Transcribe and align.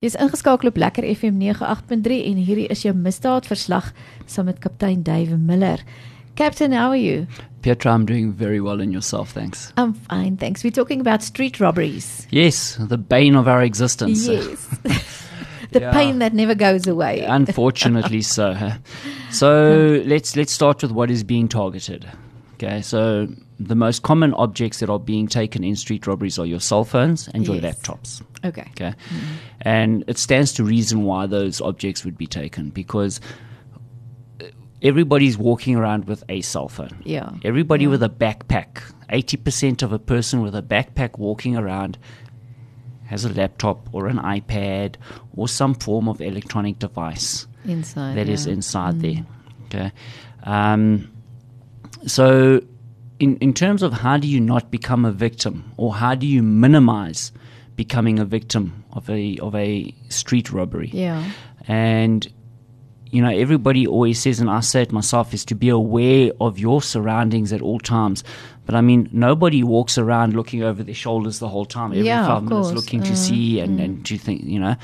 Jy's 0.00 0.14
ingeskakel 0.16 0.68
op 0.70 0.78
Lekker 0.80 1.04
FM 1.14 1.34
98.3 1.44 2.14
en 2.24 2.38
hierdie 2.40 2.70
is 2.72 2.86
jou 2.86 2.94
misdaadverslag 2.96 3.90
saam 4.24 4.46
met 4.48 4.56
kaptein 4.64 5.02
Dave 5.04 5.36
Muller. 5.36 5.82
Captain, 6.40 6.72
how 6.72 6.88
are 6.94 6.96
you? 6.96 7.26
Petra, 7.60 7.92
I'm 7.92 8.06
doing 8.08 8.30
very 8.32 8.60
well 8.64 8.80
in 8.80 8.92
yourself, 8.92 9.34
thanks. 9.36 9.74
I'm 9.76 9.92
fine, 10.08 10.38
thanks. 10.38 10.64
We're 10.64 10.70
talking 10.72 11.02
about 11.02 11.22
street 11.22 11.60
robberies. 11.60 12.26
Yes, 12.30 12.78
the 12.80 12.96
bane 12.96 13.36
of 13.36 13.46
our 13.46 13.62
existence. 13.62 14.24
Yes. 14.26 14.64
the 15.72 15.80
Yeah. 15.82 15.92
pain 15.92 16.18
that 16.20 16.32
never 16.32 16.54
goes 16.54 16.86
away. 16.86 17.20
Unfortunately 17.28 18.22
so. 18.36 18.56
So 19.30 20.00
let's 20.06 20.34
let's 20.34 20.52
start 20.52 20.80
with 20.80 20.92
what 20.92 21.10
is 21.10 21.22
being 21.24 21.46
targeted. 21.46 22.08
Okay, 22.54 22.80
so 22.80 23.28
the 23.62 23.74
most 23.74 24.02
common 24.02 24.32
objects 24.34 24.80
that 24.80 24.88
are 24.88 24.98
being 24.98 25.28
taken 25.28 25.62
in 25.62 25.76
street 25.76 26.06
robberies 26.06 26.38
are 26.38 26.46
your 26.46 26.60
cell 26.60 26.82
phones 26.82 27.28
and 27.28 27.46
your 27.46 27.56
Yes. 27.56 27.64
laptops. 27.78 28.22
okay. 28.44 28.66
Okay. 28.70 28.94
And 29.60 30.02
it 30.06 30.16
stands 30.16 30.52
to 30.54 30.64
reason 30.64 31.04
why 31.04 31.26
those 31.26 31.60
objects 31.60 32.02
would 32.04 32.16
be 32.16 32.26
taken 32.26 32.70
because 32.70 33.20
uh, 34.40 34.44
everybody's 34.82 35.36
walking 35.36 35.76
around 35.76 36.06
with 36.06 36.24
a 36.30 36.40
cell 36.40 36.68
phone. 36.70 37.02
Yeah. 37.04 37.30
Everybody 37.44 37.86
with 37.86 38.02
a 38.02 38.08
backpack. 38.08 38.80
80% 39.10 39.82
of 39.82 39.92
a 39.92 39.98
person 39.98 40.40
with 40.40 40.54
a 40.54 40.62
backpack 40.62 41.18
walking 41.18 41.54
around 41.56 41.98
has 43.06 43.24
a 43.26 43.28
laptop 43.34 43.88
or 43.92 44.06
an 44.06 44.16
iPad 44.18 44.94
or 45.36 45.48
some 45.48 45.74
form 45.74 46.08
of 46.08 46.20
electronic 46.22 46.78
device 46.78 47.46
Inside. 47.64 48.16
that 48.16 48.28
is 48.28 48.46
yeah. 48.46 48.52
inside 48.54 49.00
there. 49.00 49.26
Okay. 49.66 49.92
Um, 50.44 51.10
so, 52.06 52.62
in, 53.20 53.36
in 53.36 53.52
terms 53.54 53.82
of 53.82 53.92
how 53.92 54.16
do 54.16 54.26
you 54.26 54.40
not 54.40 54.70
become 54.70 55.04
a 55.04 55.12
victim 55.12 55.72
or 55.76 55.94
how 55.94 56.14
do 56.14 56.26
you 56.26 56.42
minimize 56.42 57.30
becoming 57.76 58.18
a 58.18 58.24
victim 58.24 58.84
of 58.92 59.08
a, 59.08 59.38
of 59.38 59.54
a 59.54 59.94
street 60.08 60.50
robbery? 60.50 60.90
Yeah. 60.92 61.30
And 61.68 62.26
you 63.12 63.20
know, 63.20 63.28
everybody 63.30 63.86
always 63.88 64.20
says, 64.20 64.38
and 64.38 64.48
I 64.48 64.60
say 64.60 64.82
it 64.82 64.92
myself, 64.92 65.34
is 65.34 65.44
to 65.46 65.54
be 65.56 65.68
aware 65.68 66.30
of 66.40 66.60
your 66.60 66.80
surroundings 66.80 67.52
at 67.52 67.60
all 67.60 67.80
times. 67.80 68.22
But 68.66 68.76
I 68.76 68.80
mean, 68.82 69.08
nobody 69.12 69.64
walks 69.64 69.98
around 69.98 70.34
looking 70.34 70.62
over 70.62 70.84
their 70.84 70.94
shoulders 70.94 71.40
the 71.40 71.48
whole 71.48 71.64
time, 71.66 71.90
every 71.90 72.04
Yeah, 72.06 72.24
five 72.24 72.44
minutes 72.44 72.68
course. 72.68 72.76
looking 72.76 73.02
to 73.02 73.12
Uh, 73.12 73.16
see 73.16 73.58
and, 73.58 73.80
and 73.80 74.06
to 74.06 74.16
think, 74.16 74.44
you 74.44 74.60
know. 74.60 74.76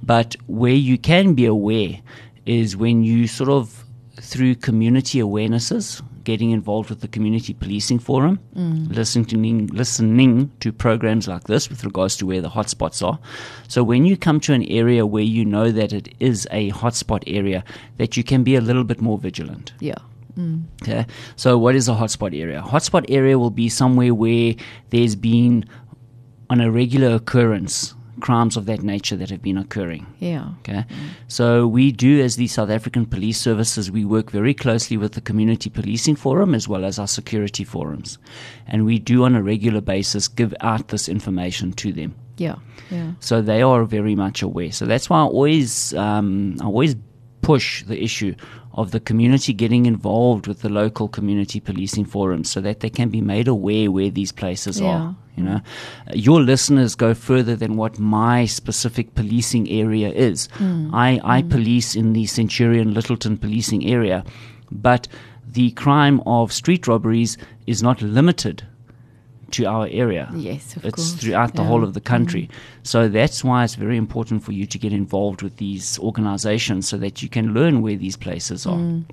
But 0.00 0.36
where 0.46 0.72
you 0.74 0.96
can 0.96 1.34
be 1.34 1.44
aware 1.44 1.98
is 2.46 2.76
when 2.76 3.02
you 3.02 3.26
sort 3.26 3.50
of, 3.50 3.84
through 4.20 4.54
community 4.56 5.18
awarenesses, 5.18 6.00
getting 6.24 6.50
involved 6.50 6.90
with 6.90 7.00
the 7.00 7.08
community 7.08 7.54
policing 7.54 7.98
forum, 7.98 8.38
listening 8.54 9.66
listening 9.68 10.50
to 10.60 10.72
programs 10.72 11.28
like 11.28 11.44
this 11.44 11.68
with 11.68 11.84
regards 11.84 12.16
to 12.18 12.26
where 12.26 12.40
the 12.40 12.50
hotspots 12.50 13.06
are. 13.06 13.18
So 13.68 13.82
when 13.82 14.04
you 14.04 14.16
come 14.16 14.40
to 14.40 14.52
an 14.52 14.64
area 14.64 15.06
where 15.06 15.22
you 15.22 15.44
know 15.44 15.70
that 15.70 15.92
it 15.92 16.14
is 16.20 16.46
a 16.50 16.70
hotspot 16.70 17.22
area, 17.26 17.64
that 17.96 18.16
you 18.16 18.24
can 18.24 18.42
be 18.42 18.56
a 18.56 18.60
little 18.60 18.84
bit 18.84 19.00
more 19.00 19.18
vigilant. 19.18 19.72
Yeah. 19.80 19.94
Mm. 20.36 20.64
Okay. 20.82 21.06
So 21.36 21.58
what 21.58 21.74
is 21.74 21.88
a 21.88 21.92
hotspot 21.92 22.38
area? 22.38 22.62
Hotspot 22.62 23.04
area 23.08 23.38
will 23.38 23.50
be 23.50 23.68
somewhere 23.68 24.14
where 24.14 24.54
there's 24.90 25.14
been 25.14 25.64
on 26.48 26.60
a 26.60 26.70
regular 26.70 27.14
occurrence 27.14 27.94
crimes 28.22 28.56
of 28.56 28.64
that 28.66 28.82
nature 28.82 29.16
that 29.16 29.28
have 29.28 29.42
been 29.42 29.58
occurring. 29.58 30.06
Yeah. 30.20 30.46
Okay. 30.60 30.84
So 31.28 31.66
we 31.66 31.92
do, 31.92 32.22
as 32.22 32.36
the 32.36 32.46
South 32.46 32.70
African 32.70 33.04
Police 33.04 33.38
Services, 33.38 33.90
we 33.90 34.04
work 34.04 34.30
very 34.30 34.54
closely 34.54 34.96
with 34.96 35.12
the 35.12 35.20
Community 35.20 35.68
Policing 35.68 36.16
Forum 36.16 36.54
as 36.54 36.66
well 36.66 36.84
as 36.84 36.98
our 36.98 37.08
security 37.08 37.64
forums. 37.64 38.18
And 38.66 38.86
we 38.86 38.98
do 38.98 39.24
on 39.24 39.34
a 39.34 39.42
regular 39.42 39.82
basis 39.82 40.28
give 40.28 40.54
out 40.60 40.88
this 40.88 41.08
information 41.08 41.72
to 41.72 41.92
them. 41.92 42.14
Yeah. 42.38 42.56
Yeah. 42.90 43.12
So 43.20 43.42
they 43.42 43.60
are 43.62 43.84
very 43.84 44.14
much 44.14 44.42
aware. 44.42 44.72
So 44.72 44.86
that's 44.86 45.10
why 45.10 45.18
I 45.18 45.24
always, 45.24 45.92
um, 45.94 46.56
I 46.60 46.64
always 46.64 46.94
push 47.42 47.84
the 47.84 48.02
issue 48.02 48.34
of 48.74 48.90
the 48.90 49.00
community 49.00 49.52
getting 49.52 49.84
involved 49.86 50.46
with 50.46 50.62
the 50.62 50.68
local 50.68 51.08
community 51.08 51.60
policing 51.60 52.06
forums 52.06 52.50
so 52.50 52.60
that 52.60 52.80
they 52.80 52.88
can 52.88 53.10
be 53.10 53.20
made 53.20 53.48
aware 53.48 53.90
where 53.90 54.10
these 54.10 54.32
places 54.32 54.80
Yeah. 54.80 54.88
are. 54.88 55.16
You 55.36 55.44
know, 55.44 55.60
your 56.14 56.42
listeners 56.42 56.94
go 56.94 57.14
further 57.14 57.56
than 57.56 57.76
what 57.76 57.98
my 57.98 58.44
specific 58.44 59.14
policing 59.14 59.68
area 59.70 60.10
is. 60.10 60.48
Mm. 60.58 60.90
I, 60.92 61.20
I 61.24 61.42
mm. 61.42 61.50
police 61.50 61.94
in 61.96 62.12
the 62.12 62.26
Centurion 62.26 62.92
Lyttelton 62.92 63.40
policing 63.40 63.86
area, 63.86 64.24
but 64.70 65.08
the 65.50 65.70
crime 65.72 66.20
of 66.26 66.52
street 66.52 66.86
robberies 66.86 67.38
is 67.66 67.82
not 67.82 68.02
limited 68.02 68.64
to 69.52 69.64
our 69.64 69.86
area 69.90 70.30
Yes, 70.34 70.76
of 70.76 70.84
it's 70.84 70.96
course. 70.96 71.12
throughout 71.14 71.54
the 71.54 71.62
Yeah. 71.62 71.68
whole 71.68 71.84
of 71.84 71.94
the 71.94 72.00
country. 72.00 72.48
So 72.82 73.08
that's 73.08 73.42
why 73.44 73.64
it's 73.64 73.74
very 73.76 73.96
important 73.96 74.42
for 74.42 74.52
you 74.52 74.66
to 74.66 74.78
get 74.78 74.92
involved 74.92 75.42
with 75.42 75.56
these 75.56 75.98
organizations 75.98 76.88
so 76.88 76.96
that 76.98 77.22
you 77.22 77.28
can 77.28 77.54
learn 77.54 77.82
where 77.82 77.96
these 77.96 78.16
places 78.16 78.66
are. 78.66 78.78
Mm. 78.78 79.04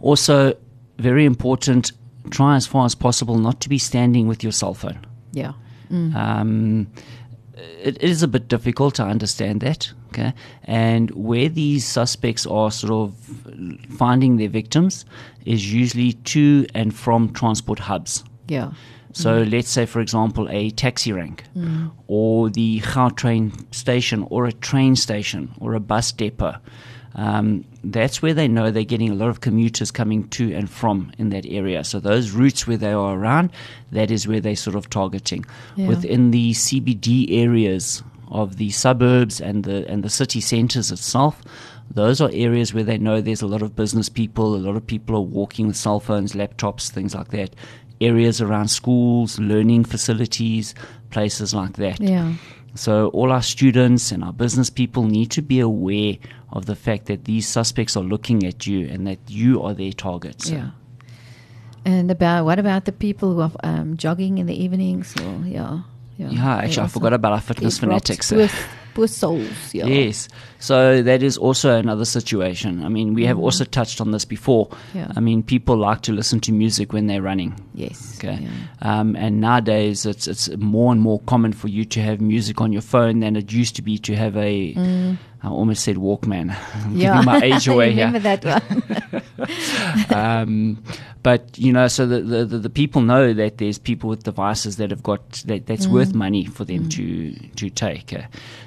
Also, 0.00 0.54
very 0.98 1.24
important, 1.24 1.92
try 2.30 2.56
as 2.56 2.66
far 2.66 2.84
as 2.84 2.94
possible 2.94 3.38
not 3.38 3.60
to 3.60 3.68
be 3.68 3.78
standing 3.78 4.28
with 4.28 4.42
your 4.42 4.52
cell 4.52 4.74
phone. 4.74 4.98
Yeah. 5.32 5.52
Um, 5.90 6.86
it 7.82 8.00
is 8.02 8.22
a 8.22 8.28
bit 8.28 8.48
difficult, 8.48 8.94
to 8.96 9.04
understand 9.04 9.60
that. 9.62 9.92
Okay. 10.08 10.32
And 10.64 11.10
where 11.10 11.48
these 11.48 11.86
suspects 11.86 12.46
are 12.46 12.70
sort 12.70 12.92
of 12.92 13.14
finding 13.98 14.36
their 14.36 14.48
victims 14.48 15.04
is 15.44 15.72
usually 15.72 16.12
to 16.12 16.66
and 16.74 16.94
from 16.94 17.32
transport 17.32 17.78
hubs. 17.78 18.24
Yeah. 18.48 18.72
So 19.12 19.42
let's 19.42 19.70
say, 19.70 19.86
for 19.86 20.00
example, 20.00 20.48
a 20.50 20.70
taxi 20.70 21.12
rank, 21.12 21.44
or 22.06 22.50
the 22.50 22.80
Gautrain 22.80 23.74
station, 23.74 24.26
or 24.30 24.46
a 24.46 24.52
train 24.52 24.96
station, 24.96 25.50
or 25.58 25.74
a 25.74 25.80
bus 25.80 26.12
depot. 26.12 26.56
Um, 27.14 27.64
that's 27.82 28.22
where 28.22 28.34
they 28.34 28.46
know 28.46 28.70
they're 28.70 28.84
getting 28.84 29.10
a 29.10 29.14
lot 29.14 29.28
of 29.28 29.40
commuters 29.40 29.90
coming 29.90 30.28
to 30.28 30.54
and 30.54 30.70
from 30.70 31.10
in 31.18 31.30
that 31.30 31.46
area. 31.46 31.82
So 31.82 31.98
those 31.98 32.30
routes 32.30 32.66
where 32.66 32.76
they 32.76 32.92
are 32.92 33.18
around, 33.18 33.50
that 33.90 34.10
is 34.10 34.28
where 34.28 34.40
they're 34.40 34.54
sort 34.54 34.76
of 34.76 34.88
targeting. 34.88 35.44
Yeah. 35.74 35.88
Within 35.88 36.30
the 36.30 36.52
CBD 36.52 37.26
areas 37.30 38.02
of 38.30 38.56
the 38.58 38.70
suburbs 38.70 39.40
and 39.40 39.64
the 39.64 39.88
and 39.88 40.04
the 40.04 40.10
city 40.10 40.40
centres 40.40 40.92
itself, 40.92 41.42
those 41.90 42.20
are 42.20 42.30
areas 42.32 42.74
where 42.74 42.84
they 42.84 42.98
know 42.98 43.20
there's 43.20 43.42
a 43.42 43.46
lot 43.46 43.62
of 43.62 43.74
business 43.74 44.08
people, 44.08 44.54
a 44.54 44.58
lot 44.58 44.76
of 44.76 44.86
people 44.86 45.16
are 45.16 45.20
walking 45.20 45.66
with 45.66 45.76
cell 45.76 45.98
phones, 46.00 46.34
laptops, 46.34 46.90
things 46.90 47.14
like 47.14 47.28
that. 47.28 47.54
Areas 48.00 48.40
around 48.40 48.68
schools, 48.68 49.38
learning 49.38 49.84
facilities, 49.84 50.74
places 51.10 51.54
like 51.54 51.74
that. 51.76 52.00
Yeah. 52.00 52.34
So 52.74 53.08
all 53.08 53.32
our 53.32 53.42
students 53.42 54.12
and 54.12 54.22
our 54.22 54.32
business 54.32 54.70
people 54.70 55.04
need 55.04 55.30
to 55.32 55.42
be 55.42 55.58
aware 55.58 56.16
of 56.52 56.66
the 56.66 56.76
fact 56.76 57.06
that 57.06 57.24
these 57.24 57.48
suspects 57.48 57.96
are 57.96 58.04
looking 58.04 58.44
at 58.44 58.66
you 58.66 58.86
and 58.88 59.06
that 59.06 59.18
you 59.26 59.62
are 59.62 59.74
their 59.74 59.92
targets. 59.92 60.50
Yeah. 60.50 60.70
And 61.84 62.10
about 62.10 62.44
what 62.44 62.58
about 62.58 62.84
the 62.84 62.92
people 62.92 63.34
who 63.34 63.40
are 63.40 63.52
um, 63.62 63.96
jogging 63.96 64.38
in 64.38 64.46
the 64.46 64.54
evenings? 64.54 65.14
Or 65.20 65.42
yeah, 65.44 65.80
yeah. 66.18 66.30
Yeah, 66.30 66.56
actually, 66.56 66.84
I 66.84 66.88
forgot 66.88 67.12
about 67.12 67.32
our 67.32 67.40
fitness 67.40 67.78
fanatics. 67.78 68.32
poor 68.94 69.08
souls. 69.08 69.72
Yeah. 69.72 69.86
Yes. 69.86 70.28
So 70.60 71.02
that 71.02 71.22
is 71.22 71.36
also 71.38 71.76
another 71.76 72.04
situation. 72.04 72.84
I 72.84 72.88
mean, 72.88 73.14
we 73.14 73.24
have 73.26 73.38
also 73.38 73.64
touched 73.64 74.00
on 74.00 74.10
this 74.10 74.24
before. 74.24 74.66
Mm-hmm. 74.66 74.98
Yeah. 74.98 75.12
I 75.16 75.20
mean, 75.20 75.42
people 75.42 75.76
like 75.76 76.02
to 76.02 76.12
listen 76.12 76.40
to 76.40 76.52
music 76.52 76.92
when 76.92 77.06
they're 77.06 77.22
running. 77.22 77.54
Yes. 77.74 78.18
Okay. 78.18 78.38
Yeah. 78.42 78.50
Um, 78.82 79.14
and 79.16 79.40
nowadays, 79.40 80.04
it's 80.04 80.26
it's 80.26 80.48
more 80.56 80.92
and 80.92 81.00
more 81.00 81.20
common 81.20 81.52
for 81.52 81.68
you 81.68 81.84
to 81.86 82.00
have 82.00 82.20
music 82.20 82.60
on 82.60 82.72
your 82.72 82.82
phone 82.82 83.20
than 83.20 83.36
it 83.36 83.52
used 83.52 83.76
to 83.76 83.82
be 83.82 83.98
to 83.98 84.16
have 84.16 84.36
a. 84.36 84.74
I 85.42 85.48
almost 85.48 85.84
said 85.84 85.96
Walkman. 85.96 86.50
I'm 86.74 86.94
Mm. 86.94 87.00
Yeah. 87.00 87.12
giving 87.12 87.24
my 87.26 87.40
age 87.42 87.68
away 87.74 87.92
here. 87.92 88.06
remember 88.06 88.36
that 88.36 88.44
one. 88.44 89.22
um, 90.14 90.82
but 91.22 91.56
you 91.58 91.72
know, 91.72 91.88
so 91.88 92.06
the, 92.06 92.20
the, 92.22 92.58
the, 92.58 92.70
people 92.70 93.00
know 93.02 93.32
that 93.32 93.58
there's 93.58 93.78
people 93.78 94.08
with 94.10 94.24
devices 94.24 94.76
that 94.76 94.90
have 94.90 95.02
got 95.02 95.30
that, 95.46 95.66
that's 95.66 95.86
Mm. 95.86 95.92
worth 95.92 96.14
money 96.14 96.44
for 96.44 96.64
them 96.64 96.88
to 96.90 97.32
to 97.56 97.70
take. 97.70 98.12
Uh, 98.12 98.22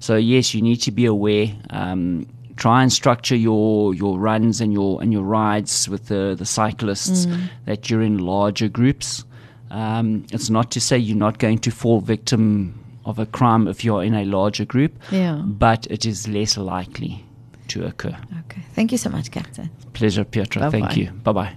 so 0.00 0.16
yes, 0.16 0.54
you 0.54 0.62
need 0.62 0.76
to 0.82 0.90
be 0.90 1.04
aware. 1.06 1.48
Um, 1.70 2.26
try 2.56 2.82
and 2.82 2.92
structure 2.92 3.36
your 3.36 3.94
your 3.94 4.18
runs 4.18 4.60
and 4.60 4.72
your 4.72 5.00
and 5.02 5.12
your 5.12 5.22
rides 5.22 5.88
with 5.88 6.06
the 6.06 6.34
the 6.36 6.46
cyclists 6.46 7.26
Mm. 7.26 7.48
that 7.66 7.90
you're 7.90 8.02
in 8.02 8.18
larger 8.18 8.68
groups. 8.68 9.24
Um, 9.70 10.24
it's 10.32 10.48
not 10.50 10.70
to 10.72 10.80
say 10.80 10.96
you're 10.96 11.16
not 11.16 11.38
going 11.38 11.58
to 11.58 11.70
fall 11.70 12.00
victim 12.00 12.74
of 13.06 13.18
a 13.18 13.24
crime 13.26 13.66
if 13.68 13.84
you're 13.84 14.04
in 14.04 14.14
a 14.14 14.24
larger 14.24 14.64
group, 14.66 14.92
Yeah. 15.10 15.36
but 15.44 15.86
it 15.90 16.04
is 16.04 16.28
less 16.28 16.58
likely 16.58 17.24
to 17.68 17.84
occur. 17.86 18.16
Okay. 18.46 18.62
Thank 18.74 18.92
you 18.92 18.98
so 18.98 19.10
much, 19.10 19.30
Captain. 19.30 19.70
Pleasure, 19.92 20.24
Petra. 20.24 20.62
Bye-bye. 20.62 20.78
Thank 20.80 20.96
you. 20.96 21.10
Bye 21.24 21.32
bye. 21.32 21.52